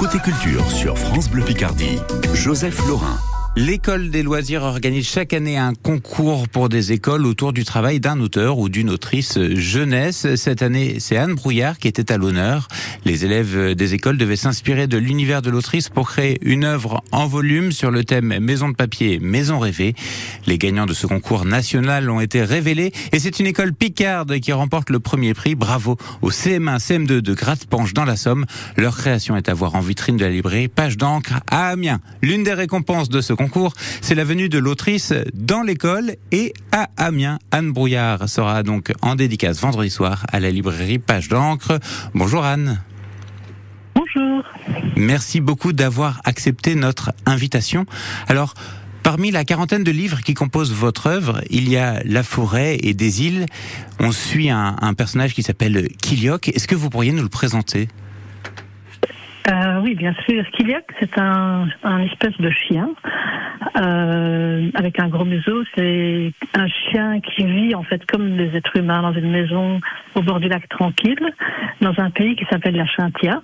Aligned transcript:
Côté 0.00 0.18
culture 0.18 0.70
sur 0.70 0.96
France 0.96 1.28
Bleu 1.28 1.44
Picardie, 1.44 1.98
Joseph 2.32 2.88
Laurin. 2.88 3.18
L'école 3.56 4.10
des 4.10 4.22
loisirs 4.22 4.62
organise 4.62 5.08
chaque 5.08 5.32
année 5.32 5.58
un 5.58 5.74
concours 5.74 6.48
pour 6.48 6.68
des 6.68 6.92
écoles 6.92 7.26
autour 7.26 7.52
du 7.52 7.64
travail 7.64 7.98
d'un 7.98 8.20
auteur 8.20 8.58
ou 8.58 8.68
d'une 8.68 8.88
autrice 8.88 9.40
jeunesse. 9.54 10.36
Cette 10.36 10.62
année, 10.62 10.98
c'est 11.00 11.16
Anne 11.16 11.34
Brouillard 11.34 11.78
qui 11.78 11.88
était 11.88 12.12
à 12.12 12.16
l'honneur. 12.16 12.68
Les 13.04 13.24
élèves 13.24 13.74
des 13.74 13.94
écoles 13.94 14.18
devaient 14.18 14.36
s'inspirer 14.36 14.86
de 14.86 14.96
l'univers 14.98 15.42
de 15.42 15.50
l'autrice 15.50 15.88
pour 15.88 16.08
créer 16.08 16.38
une 16.42 16.62
œuvre 16.64 17.02
en 17.10 17.26
volume 17.26 17.72
sur 17.72 17.90
le 17.90 18.04
thème 18.04 18.38
Maison 18.38 18.68
de 18.68 18.76
papier, 18.76 19.18
Maison 19.18 19.58
rêvée. 19.58 19.96
Les 20.46 20.56
gagnants 20.56 20.86
de 20.86 20.94
ce 20.94 21.08
concours 21.08 21.44
national 21.44 22.08
ont 22.08 22.20
été 22.20 22.44
révélés 22.44 22.92
et 23.10 23.18
c'est 23.18 23.40
une 23.40 23.46
école 23.46 23.72
picarde 23.72 24.38
qui 24.38 24.52
remporte 24.52 24.90
le 24.90 25.00
premier 25.00 25.34
prix. 25.34 25.56
Bravo 25.56 25.96
au 26.22 26.30
CM1, 26.30 26.78
CM2 26.78 27.20
de 27.20 27.34
Gratte-Penche 27.34 27.94
dans 27.94 28.04
la 28.04 28.14
Somme. 28.14 28.46
Leur 28.76 28.96
création 28.96 29.36
est 29.36 29.48
à 29.48 29.54
voir 29.54 29.74
en 29.74 29.80
vitrine 29.80 30.16
de 30.16 30.24
la 30.24 30.30
librairie 30.30 30.68
Page 30.68 30.96
d'encre 30.96 31.40
à 31.50 31.70
Amiens. 31.70 31.98
L'une 32.22 32.44
des 32.44 32.54
récompenses 32.54 33.08
de 33.08 33.20
ce 33.20 33.39
concours, 33.40 33.72
c'est 34.02 34.14
la 34.14 34.24
venue 34.24 34.50
de 34.50 34.58
l'autrice 34.58 35.14
dans 35.32 35.62
l'école 35.62 36.16
et 36.30 36.52
à 36.72 36.90
Amiens. 36.98 37.38
Anne 37.50 37.72
Brouillard 37.72 38.28
sera 38.28 38.62
donc 38.62 38.92
en 39.00 39.14
dédicace 39.14 39.60
vendredi 39.60 39.88
soir 39.88 40.26
à 40.30 40.40
la 40.40 40.50
librairie 40.50 40.98
Page 40.98 41.28
d'encre. 41.28 41.78
Bonjour 42.14 42.44
Anne. 42.44 42.82
Bonjour. 43.94 44.44
Merci 44.94 45.40
beaucoup 45.40 45.72
d'avoir 45.72 46.20
accepté 46.24 46.74
notre 46.74 47.12
invitation. 47.26 47.86
Alors, 48.28 48.54
Parmi 49.02 49.30
la 49.30 49.46
quarantaine 49.46 49.82
de 49.82 49.90
livres 49.90 50.20
qui 50.20 50.34
composent 50.34 50.74
votre 50.74 51.06
œuvre, 51.06 51.40
il 51.48 51.70
y 51.70 51.78
a 51.78 52.02
La 52.04 52.22
forêt 52.22 52.76
et 52.82 52.92
des 52.92 53.22
îles. 53.22 53.46
On 53.98 54.12
suit 54.12 54.50
un, 54.50 54.76
un 54.78 54.92
personnage 54.92 55.32
qui 55.32 55.42
s'appelle 55.42 55.88
Kiliok. 56.02 56.48
Est-ce 56.48 56.68
que 56.68 56.74
vous 56.74 56.90
pourriez 56.90 57.10
nous 57.12 57.22
le 57.22 57.30
présenter? 57.30 57.88
Euh, 59.48 59.80
oui, 59.82 59.94
bien 59.94 60.14
sûr. 60.28 60.44
Kiliak, 60.52 60.84
c'est 61.00 61.18
un, 61.18 61.68
un, 61.82 61.98
espèce 62.00 62.36
de 62.38 62.50
chien 62.50 62.90
euh, 63.76 64.70
avec 64.74 65.00
un 65.00 65.08
gros 65.08 65.24
museau. 65.24 65.64
C'est 65.74 66.32
un 66.54 66.66
chien 66.66 67.20
qui 67.20 67.44
vit 67.44 67.74
en 67.74 67.82
fait 67.82 68.04
comme 68.06 68.36
les 68.36 68.54
êtres 68.56 68.76
humains 68.76 69.02
dans 69.02 69.12
une 69.12 69.30
maison 69.30 69.80
au 70.14 70.22
bord 70.22 70.40
du 70.40 70.48
lac 70.48 70.68
tranquille, 70.68 71.34
dans 71.80 71.98
un 71.98 72.10
pays 72.10 72.36
qui 72.36 72.44
s'appelle 72.50 72.76
la 72.76 72.86
Chintia. 72.86 73.40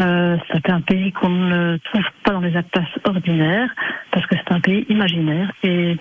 Euh, 0.00 0.36
c'est 0.52 0.68
un 0.70 0.80
pays 0.82 1.10
qu'on 1.12 1.30
ne 1.30 1.78
trouve 1.78 2.04
pas 2.22 2.32
dans 2.32 2.40
les 2.40 2.56
atlas 2.56 2.86
ordinaires 3.04 3.70
parce 4.10 4.26
que 4.26 4.36
c'est 4.36 4.52
un 4.52 4.60
pays 4.60 4.84
imaginaire. 4.88 5.50
Et 5.62 5.96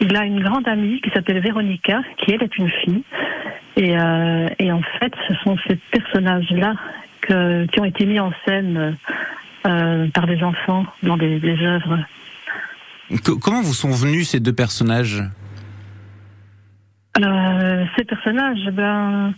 il 0.00 0.16
a 0.16 0.24
une 0.24 0.42
grande 0.42 0.68
amie 0.68 1.00
qui 1.00 1.10
s'appelle 1.10 1.40
Véronica, 1.40 2.02
qui 2.18 2.32
elle 2.32 2.42
est 2.42 2.58
une 2.58 2.70
fille. 2.70 3.02
Et, 3.76 3.96
euh, 3.98 4.48
et 4.58 4.70
en 4.70 4.82
fait, 5.00 5.12
ce 5.26 5.34
sont 5.36 5.56
ces 5.66 5.76
personnages-là 5.90 6.74
que, 7.22 7.66
qui 7.66 7.80
ont 7.80 7.84
été 7.84 8.04
mis 8.04 8.20
en 8.20 8.32
scène 8.46 8.96
euh, 9.66 10.08
par 10.08 10.26
des 10.26 10.42
enfants 10.42 10.84
dans 11.02 11.16
des, 11.16 11.38
des 11.40 11.58
œuvres. 11.64 11.98
Comment 13.40 13.62
vous 13.62 13.74
sont 13.74 13.90
venus 13.90 14.30
ces 14.30 14.40
deux 14.40 14.54
personnages? 14.54 15.22
Euh, 17.20 17.84
ces 17.96 18.04
personnages, 18.04 18.70
ben, 18.72 19.34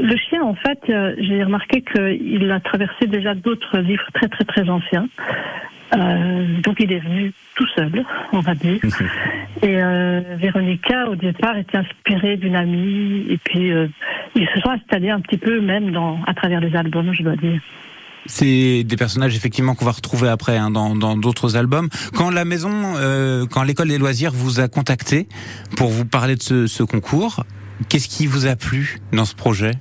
le 0.00 0.16
chien, 0.16 0.42
en 0.42 0.54
fait, 0.54 0.80
euh, 0.88 1.14
j'ai 1.18 1.44
remarqué 1.44 1.82
qu'il 1.82 2.50
a 2.50 2.58
traversé 2.60 3.06
déjà 3.06 3.34
d'autres 3.34 3.78
livres 3.78 4.06
très 4.14 4.28
très 4.28 4.44
très 4.44 4.68
anciens. 4.68 5.06
Euh, 5.94 6.60
donc 6.62 6.76
il 6.80 6.92
est 6.92 6.98
venu 6.98 7.32
tout 7.54 7.66
seul, 7.74 8.04
on 8.32 8.40
va 8.40 8.54
dire. 8.54 8.80
Et 9.62 9.82
euh, 9.82 10.20
Véronica, 10.36 11.08
au 11.08 11.14
départ, 11.14 11.56
était 11.56 11.78
inspirée 11.78 12.36
d'une 12.36 12.56
amie, 12.56 13.26
et 13.28 13.38
puis 13.38 13.72
euh, 13.72 13.86
ils 14.34 14.46
se 14.54 14.60
sont 14.60 14.70
installés 14.70 15.10
un 15.10 15.20
petit 15.20 15.38
peu 15.38 15.60
même 15.60 15.92
dans, 15.92 16.18
à 16.26 16.34
travers 16.34 16.60
les 16.60 16.74
albums, 16.76 17.12
je 17.12 17.22
dois 17.22 17.36
dire. 17.36 17.60
C'est 18.26 18.84
des 18.84 18.96
personnages 18.96 19.36
effectivement 19.36 19.74
qu'on 19.74 19.84
va 19.84 19.92
retrouver 19.92 20.28
après 20.28 20.56
hein, 20.56 20.70
dans 20.70 21.16
d'autres 21.16 21.56
albums. 21.56 21.88
Quand 22.14 22.30
la 22.30 22.44
maison, 22.44 22.94
euh, 22.96 23.44
quand 23.46 23.62
l'école 23.62 23.88
des 23.88 23.98
loisirs 23.98 24.32
vous 24.32 24.60
a 24.60 24.68
contacté 24.68 25.28
pour 25.76 25.88
vous 25.88 26.06
parler 26.06 26.34
de 26.34 26.42
ce, 26.42 26.66
ce 26.66 26.82
concours, 26.82 27.44
qu'est-ce 27.88 28.08
qui 28.08 28.26
vous 28.26 28.46
a 28.46 28.56
plu 28.56 28.98
dans 29.12 29.26
ce 29.26 29.34
projet? 29.34 29.72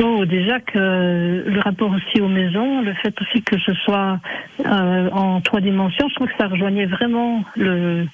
Oh, 0.00 0.24
déjà 0.24 0.58
que 0.60 1.44
le 1.46 1.60
rapport 1.60 1.90
aussi 1.90 2.20
aux 2.20 2.28
maisons, 2.28 2.80
le 2.80 2.94
fait 2.94 3.14
aussi 3.20 3.42
que 3.42 3.58
ce 3.58 3.74
soit 3.74 4.18
euh, 4.64 5.10
en 5.10 5.40
trois 5.40 5.60
dimensions, 5.60 6.08
je 6.08 6.14
trouve 6.14 6.28
que 6.28 6.36
ça 6.38 6.48
rejoignait 6.48 6.86
vraiment 6.86 7.44
le 7.56 8.06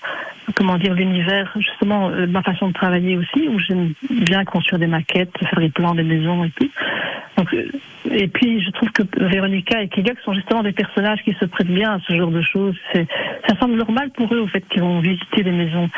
comment 0.54 0.76
dire 0.76 0.94
l'univers, 0.94 1.54
justement 1.58 2.10
euh, 2.10 2.26
ma 2.26 2.42
façon 2.42 2.68
de 2.68 2.72
travailler 2.72 3.16
aussi, 3.16 3.48
où 3.48 3.58
j'aime 3.60 3.92
bien 4.10 4.44
construire 4.44 4.80
des 4.80 4.86
maquettes, 4.86 5.32
faire 5.38 5.60
des 5.60 5.68
plans 5.68 5.94
des 5.94 6.02
maisons 6.02 6.44
et 6.44 6.50
tout. 6.50 6.68
Donc, 7.36 7.54
euh, 7.54 7.70
et 8.10 8.26
puis 8.26 8.60
je 8.60 8.70
trouve 8.70 8.90
que 8.90 9.02
Véronica 9.16 9.80
et 9.80 9.88
Kiliak 9.88 10.18
sont 10.20 10.32
justement 10.32 10.62
des 10.62 10.72
personnages 10.72 11.22
qui 11.22 11.34
se 11.34 11.44
prêtent 11.44 11.68
bien 11.68 11.92
à 11.92 11.98
ce 12.00 12.16
genre 12.16 12.30
de 12.30 12.42
choses. 12.42 12.76
Ça 12.92 13.54
semble 13.60 13.76
normal 13.76 14.10
pour 14.10 14.32
eux 14.34 14.40
au 14.40 14.48
fait 14.48 14.62
qu'ils 14.68 14.82
vont 14.82 15.00
visiter 15.00 15.42
les 15.42 15.52
maisons. 15.52 15.88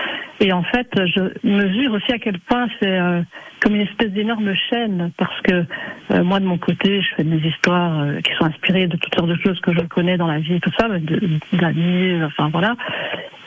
Et 0.41 0.53
en 0.53 0.63
fait, 0.63 0.89
je 0.95 1.47
mesure 1.47 1.93
aussi 1.93 2.13
à 2.13 2.19
quel 2.19 2.39
point 2.39 2.67
c'est 2.81 2.89
euh, 2.89 3.21
comme 3.61 3.75
une 3.75 3.83
espèce 3.83 4.11
d'énorme 4.11 4.55
chaîne, 4.71 5.13
parce 5.19 5.39
que 5.43 5.67
euh, 6.13 6.25
moi 6.25 6.41
de 6.41 6.47
mon 6.47 6.57
côté, 6.57 7.03
je 7.03 7.15
fais 7.15 7.25
des 7.25 7.47
histoires 7.47 8.01
euh, 8.01 8.21
qui 8.21 8.33
sont 8.37 8.47
inspirées 8.47 8.87
de 8.87 8.97
toutes 8.97 9.15
sortes 9.15 9.29
de 9.29 9.37
choses 9.37 9.61
que 9.61 9.75
je 9.75 9.81
connais 9.81 10.17
dans 10.17 10.27
la 10.27 10.39
vie, 10.39 10.59
tout 10.61 10.73
ça, 10.79 10.89
d'amis, 11.53 12.23
enfin 12.25 12.49
voilà. 12.51 12.75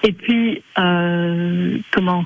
Et 0.03 0.11
puis, 0.11 0.61
comment 0.75 2.25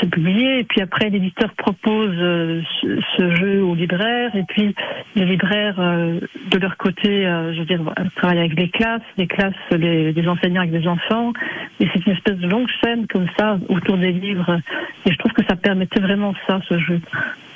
c'est 0.00 0.10
publié, 0.10 0.60
et 0.60 0.64
puis 0.64 0.80
après 0.80 1.10
l'éditeur 1.10 1.52
propose 1.54 2.14
euh, 2.18 2.62
ce, 2.82 3.34
jeu 3.36 3.62
aux 3.62 3.74
libraires, 3.74 4.34
et 4.34 4.44
puis 4.48 4.74
les 5.14 5.24
libraires 5.24 5.76
euh, 5.78 6.20
de 6.50 6.58
leur 6.58 6.76
côté, 6.76 7.26
euh, 7.26 7.52
je 7.54 7.60
veux 7.60 7.66
dire, 7.66 7.82
travaillent 8.16 8.38
avec 8.38 8.58
les 8.58 8.68
classes, 8.70 9.02
les 9.16 9.26
classes, 9.26 9.54
les, 9.70 10.12
les 10.12 10.28
enseignants 10.28 10.62
avec 10.62 10.72
des 10.72 10.86
enfants, 10.86 11.32
et 11.80 11.88
c'est 11.92 12.06
une 12.06 12.12
espèce 12.12 12.36
de 12.36 12.48
longue 12.48 12.68
chaîne 12.82 13.06
comme 13.06 13.26
ça 13.38 13.58
autour 13.68 13.96
des 13.98 14.12
livres, 14.12 14.60
et 15.04 15.12
je 15.12 15.18
trouve 15.18 15.32
que 15.32 15.44
ça 15.48 15.56
permettait 15.56 16.00
vraiment 16.00 16.34
ça, 16.46 16.60
ce 16.68 16.78
jeu. 16.78 17.00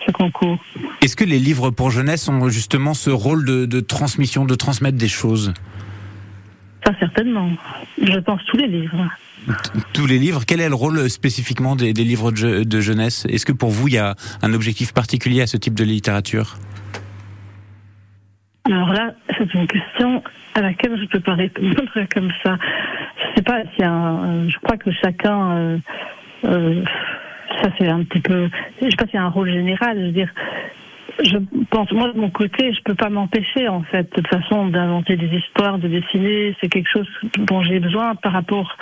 Ce 0.07 0.13
concours. 0.13 0.57
Est-ce 1.03 1.15
que 1.15 1.25
les 1.25 1.39
livres 1.39 1.69
pour 1.69 1.91
jeunesse 1.91 2.27
ont 2.27 2.49
justement 2.49 2.95
ce 2.95 3.11
rôle 3.11 3.45
de 3.45 3.81
transmission, 3.81 4.47
de 4.47 4.55
transmettre 4.55 4.97
des 4.97 5.09
choses? 5.09 5.53
Certainement. 6.99 7.51
Je 8.03 8.19
pense 8.19 8.45
tous 8.47 8.57
les 8.57 8.67
livres 8.67 9.07
tous 9.93 10.07
les 10.07 10.19
livres. 10.19 10.43
Quel 10.47 10.61
est 10.61 10.69
le 10.69 10.75
rôle 10.75 11.09
spécifiquement 11.09 11.77
des, 11.77 11.93
des 11.93 12.05
livres 12.05 12.31
de, 12.31 12.63
de 12.63 12.81
jeunesse? 12.81 13.27
Est-ce 13.29 13.47
que 13.47 13.53
pour 13.53 13.71
vous, 13.71 13.89
il 13.89 13.95
y 13.95 13.99
a 13.99 14.15
un 14.43 14.53
objectif 14.53 14.93
particulier 14.93 15.43
à 15.43 15.47
ce 15.47 15.57
type 15.57 15.75
de 15.75 15.85
littérature? 15.85 16.57
Alors 18.67 18.93
là, 18.93 19.15
c'est 19.37 19.53
une 19.55 19.67
question 19.67 20.23
à 20.55 20.61
laquelle 20.61 20.99
je 21.01 21.07
peux 21.07 21.21
pas 21.21 21.35
répondre 21.35 21.83
comme 22.15 22.31
ça. 22.43 22.59
Je 23.19 23.37
sais 23.37 23.43
pas 23.43 23.63
si 23.75 23.83
un, 23.83 24.49
je 24.49 24.57
crois 24.59 24.77
que 24.77 24.91
chacun, 24.91 25.53
euh, 25.53 25.79
euh, 26.45 26.85
ça 27.63 27.71
c'est 27.79 27.89
un 27.89 28.03
petit 28.05 28.21
peu, 28.21 28.49
je 28.81 28.91
sais 28.91 28.97
pas 28.97 29.07
s'il 29.07 29.15
y 29.15 29.19
a 29.19 29.25
un 29.25 29.31
rôle 29.31 29.51
général. 29.51 29.99
Je 29.99 30.07
veux 30.07 30.13
dire, 30.13 30.31
je 31.23 31.39
pense, 31.71 31.91
moi 31.93 32.13
de 32.13 32.19
mon 32.19 32.31
côté, 32.31 32.73
je 32.73 32.83
peux 32.83 32.95
pas 32.95 33.09
m'empêcher 33.09 33.69
en 33.69 33.83
fait, 33.83 34.05
de 34.05 34.23
toute 34.23 34.29
façon, 34.29 34.69
d'inventer 34.69 35.17
des 35.17 35.29
histoires, 35.37 35.79
de 35.79 35.89
dessiner. 35.89 36.57
C'est 36.61 36.69
quelque 36.69 36.91
chose 36.91 37.09
dont 37.39 37.63
j'ai 37.63 37.81
besoin 37.81 38.15
par 38.15 38.33
rapport 38.33 38.77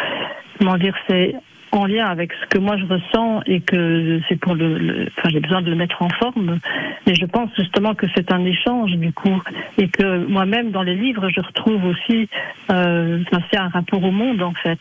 comment 0.59 0.77
dire, 0.77 0.95
c'est 1.09 1.35
en 1.73 1.87
lien 1.87 2.07
avec 2.07 2.33
ce 2.33 2.47
que 2.47 2.59
moi 2.59 2.77
je 2.77 2.85
ressens 2.85 3.43
et 3.47 3.61
que 3.61 4.21
c'est 4.29 4.37
pour 4.37 4.55
le, 4.55 5.09
enfin 5.19 5.29
j'ai 5.29 5.41
besoin 5.41 5.63
de 5.63 5.71
le 5.71 5.77
mettre 5.77 6.03
en 6.03 6.09
forme 6.09 6.59
mais 7.07 7.15
je 7.15 7.27
pense 7.27 7.51
justement 7.57 7.95
que 7.95 8.07
c'est 8.15 8.33
un 8.33 8.45
échange 8.45 8.93
du 8.93 9.13
coup 9.13 9.43
et 9.77 9.89
que 9.89 10.27
moi-même 10.27 10.71
dans 10.71 10.83
les 10.83 10.95
livres 10.95 11.29
je 11.29 11.41
retrouve 11.41 11.85
aussi 11.85 12.29
euh, 12.71 13.23
c'est 13.51 13.59
un 13.59 13.69
rapport 13.69 14.03
au 14.03 14.11
monde 14.11 14.43
en 14.43 14.55
fait 14.55 14.81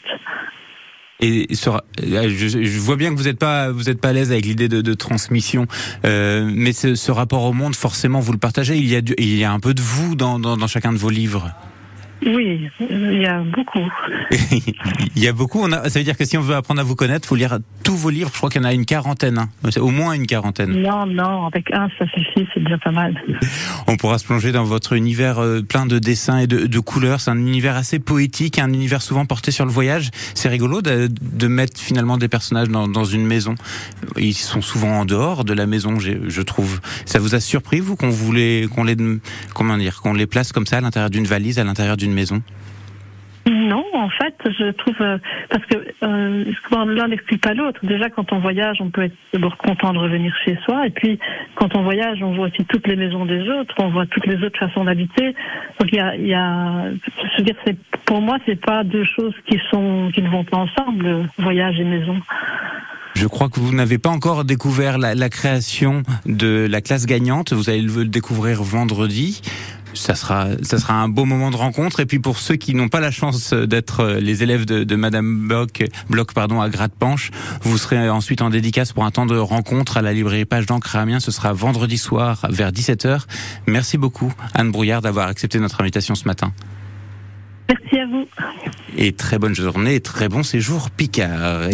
et 1.20 1.48
je, 1.50 2.48
je, 2.48 2.80
vois 2.80 2.96
bien 2.96 3.12
que 3.12 3.18
vous 3.18 3.24
n'êtes 3.24 3.40
pas 3.40 3.72
vous 3.72 3.90
êtes 3.90 4.00
pas 4.00 4.10
à 4.10 4.14
l'aise 4.14 4.32
avec 4.32 4.46
l'idée 4.46 4.68
de, 4.68 4.82
de, 4.82 4.94
transmission, 4.94 5.66
euh, 6.06 6.50
mais 6.54 6.74
ce, 6.74 6.94
ce, 6.94 7.12
rapport 7.12 7.44
au 7.44 7.54
monde, 7.54 7.76
forcément, 7.76 8.20
vous 8.20 8.34
le 8.34 8.38
partagez. 8.38 8.78
Il 8.78 8.88
y 8.88 8.96
a, 8.96 9.02
du, 9.02 9.16
il 9.18 9.36
y 9.36 9.44
a 9.44 9.52
un 9.52 9.60
peu 9.60 9.74
de 9.74 9.82
vous 9.82 10.16
dans, 10.16 10.38
dans, 10.38 10.58
dans 10.58 10.68
chacun 10.68 10.94
de 10.94 10.98
vos 10.98 11.10
livres. 11.10 11.52
Oui, 12.26 12.70
il 12.80 13.22
y 13.22 13.26
a 13.26 13.42
beaucoup. 13.42 13.92
il 15.16 15.24
y 15.24 15.28
a 15.28 15.34
beaucoup. 15.34 15.62
On 15.62 15.72
a, 15.72 15.90
ça 15.90 16.00
veut 16.00 16.06
dire 16.06 16.18
que 16.18 16.26
si 16.26 16.38
on 16.38 16.42
veut 16.42 16.56
apprendre 16.56 16.82
à 16.82 16.84
vous 16.84 16.96
connaître, 16.96 17.26
il 17.26 17.28
faut 17.28 17.36
lire 17.36 17.60
tous 17.84 17.96
vos 17.96 18.10
livres. 18.10 18.32
Je 18.34 18.38
crois 18.38 18.50
qu'il 18.50 18.62
y 18.62 18.66
en 18.66 18.68
a 18.68 18.74
une 18.74 18.86
quarantaine, 18.86 19.38
hein. 19.38 19.50
au 19.80 19.90
moins 19.90 20.14
une 20.14 20.26
quarantaine. 20.26 20.82
Non, 20.82 21.06
non, 21.06 21.46
avec 21.46 21.72
un, 21.72 21.90
ça 21.98 22.06
suffit, 22.08 22.48
c'est 22.54 22.64
déjà 22.64 22.78
pas 22.78 22.92
mal. 22.92 23.16
On 23.88 23.98
pourra 23.98 24.18
se 24.18 24.26
plonger 24.26 24.52
dans 24.52 24.64
votre 24.64 24.94
univers 24.94 25.40
euh, 25.40 25.62
plein 25.62 25.86
de 25.86 26.00
dessins 26.00 26.40
et 26.40 26.48
de, 26.48 26.66
de 26.66 26.80
couleurs. 26.80 27.22
C'est 27.22 27.32
un 27.32 27.38
univers 27.38 27.76
assez 27.76 28.00
poétique, 28.00 28.60
un 28.60 28.74
univers 28.74 29.02
souvent 29.02 29.26
porté 29.26 29.52
sur 29.52 29.66
le 29.66 29.72
voyage. 29.72 30.10
C'est 30.34 30.50
rigolo 30.50 30.82
de, 30.82 31.10
de, 31.10 31.48
mettre 31.48 31.80
finalement 31.80 32.18
des 32.18 32.28
personnages 32.28 32.70
dans, 32.70 32.88
dans, 32.88 33.06
une 33.06 33.26
maison. 33.26 33.56
Ils 34.18 34.34
sont 34.34 34.62
souvent 34.62 35.00
en 35.00 35.06
dehors 35.06 35.46
de 35.46 35.54
la 35.54 35.66
maison, 35.66 36.00
je 36.00 36.42
trouve. 36.42 36.80
Ça 37.06 37.20
vous 37.20 37.36
a 37.36 37.40
surpris, 37.40 37.80
vous, 37.80 37.96
qu'on 37.96 38.10
voulait, 38.10 38.68
qu'on 38.74 38.84
les, 38.84 38.96
comment 39.54 39.78
dire, 39.78 40.02
qu'on 40.02 40.14
les 40.14 40.28
place 40.28 40.52
comme 40.52 40.66
ça 40.66 40.78
à 40.78 40.82
l'intérieur 40.82 41.10
d'une 41.10 41.26
valise, 41.26 41.60
à 41.60 41.64
l'intérieur 41.64 41.98
d'une 41.98 42.07
maison? 42.14 42.42
Non, 43.50 43.86
en 43.94 44.10
fait, 44.10 44.36
je 44.46 44.72
trouve 44.72 44.96
euh, 45.00 45.18
parce 45.50 45.66
que 45.66 45.78
euh, 46.04 46.44
l'un 46.72 47.08
n'explique 47.08 47.42
pas 47.42 47.54
l'autre. 47.54 47.80
Déjà, 47.84 48.10
quand 48.10 48.34
on 48.34 48.40
voyage, 48.40 48.78
on 48.82 48.90
peut 48.90 49.04
être 49.04 49.16
d'abord 49.32 49.58
content 49.58 49.94
de 49.94 50.00
revenir 50.00 50.36
chez 50.44 50.58
soi, 50.66 50.86
et 50.86 50.90
puis 50.90 51.18
quand 51.56 51.74
on 51.76 51.84
voyage, 51.84 52.22
on 52.22 52.34
voit 52.34 52.48
aussi 52.48 52.66
toutes 52.66 52.88
les 52.88 52.98
maisons 52.98 53.26
des 53.26 53.48
autres, 53.50 53.74
on 53.80 53.90
voit 53.90 54.06
toutes 54.06 54.26
les 54.26 54.44
autres 54.44 54.60
façons 54.60 54.84
d'habiter. 54.84 55.34
Donc 55.80 55.90
il 55.92 55.96
y 55.96 56.00
a, 56.00 56.16
il 56.16 56.28
y 56.28 56.34
a, 56.34 56.92
je 56.92 57.38
veux 57.38 57.44
dire, 57.44 57.56
c'est 57.66 57.78
pour 58.06 58.22
moi, 58.22 58.38
c'est 58.46 58.60
pas 58.60 58.84
deux 58.84 59.06
choses 59.06 59.36
qui 59.50 59.60
sont 59.72 60.12
qui 60.14 60.22
ne 60.22 60.30
vont 60.30 60.44
pas 60.44 60.58
ensemble, 60.58 61.28
voyage 61.38 61.80
et 61.80 61.86
maison. 61.86 62.18
Je 63.16 63.26
crois 63.26 63.50
que 63.50 63.60
vous 63.60 63.74
n'avez 63.74 63.98
pas 63.98 64.10
encore 64.10 64.46
découvert 64.46 65.00
la, 65.00 65.16
la, 65.16 65.30
création 65.30 66.04
de 66.28 66.68
la 66.70 66.82
classe 66.82 67.08
gagnante. 67.08 67.52
Vous 67.52 67.70
allez 67.70 67.82
le 67.82 68.06
découvrir 68.06 68.62
vendredi 68.62 69.42
ça 69.98 70.16
sera, 70.16 70.48
ça 70.62 70.78
sera 70.78 70.96
un 70.96 71.10
beau 71.10 71.26
moment 71.26 71.52
de 71.52 71.56
rencontre. 71.56 72.00
Et 72.00 72.06
puis 72.06 72.20
pour 72.20 72.38
ceux 72.38 72.56
qui 72.56 72.74
n'ont 72.74 72.90
pas 72.90 73.00
la 73.00 73.12
chance 73.12 73.54
d'être 73.54 74.18
les 74.20 74.44
élèves 74.44 74.66
de, 74.66 74.84
de 74.84 74.96
Madame 74.96 75.48
Bloch, 75.48 75.84
Bloch 76.10 76.34
pardon, 76.34 76.62
à 76.62 76.70
Gratte-Penche, 76.70 77.32
vous 77.62 77.78
serez 77.78 78.10
ensuite 78.10 78.42
en 78.42 78.50
dédicace 78.50 78.94
pour 78.94 79.06
un 79.06 79.12
temps 79.12 79.26
de 79.26 79.38
rencontre 79.38 79.98
à 79.98 80.02
la 80.02 80.14
librairie 80.14 80.46
Page 80.46 80.66
d'encre 80.66 80.96
à 80.96 81.02
Amiens. 81.02 81.20
Ce 81.20 81.32
sera 81.32 81.54
vendredi 81.54 81.98
soir 81.98 82.46
vers 82.50 82.72
17h. 82.72 83.22
Merci 83.68 83.98
beaucoup 83.98 84.34
Anne 84.54 84.72
Brouillard 84.72 85.02
d'avoir 85.02 85.28
accepté 85.28 85.60
notre 85.60 85.82
invitation 85.82 86.16
ce 86.16 86.26
matin. 86.26 86.54
Merci 87.70 88.00
à 88.00 88.06
vous. 88.06 88.26
Et 88.96 89.12
très 89.12 89.38
bonne 89.38 89.56
journée 89.56 89.96
et 89.96 90.02
très 90.02 90.30
bon 90.30 90.44
séjour 90.44 90.90
Picard. 90.90 91.70